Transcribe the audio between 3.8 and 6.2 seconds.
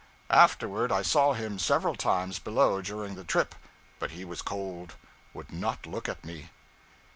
but he was cold would not look